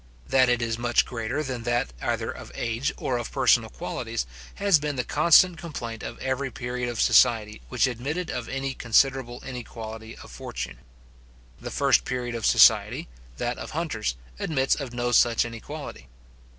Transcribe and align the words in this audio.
That 0.27 0.49
it 0.49 0.63
is 0.63 0.79
much 0.79 1.05
greater 1.05 1.43
than 1.43 1.61
that 1.61 1.93
either 2.01 2.31
of 2.31 2.51
age 2.55 2.91
or 2.97 3.19
of 3.19 3.31
personal 3.31 3.69
qualities, 3.69 4.25
has 4.55 4.79
been 4.79 4.95
the 4.95 5.03
constant 5.03 5.59
complaint 5.59 6.01
of 6.01 6.17
every 6.17 6.49
period 6.49 6.89
of 6.89 6.99
society 6.99 7.61
which 7.69 7.85
admitted 7.85 8.31
of 8.31 8.49
any 8.49 8.73
considerable 8.73 9.43
inequality 9.45 10.17
of 10.17 10.31
fortune. 10.31 10.79
The 11.59 11.69
first 11.69 12.03
period 12.03 12.33
of 12.33 12.47
society, 12.47 13.09
that 13.37 13.59
of 13.59 13.69
hunters, 13.77 14.15
admits 14.39 14.73
of 14.73 14.91
no 14.91 15.11
such 15.11 15.45
inequality. 15.45 16.07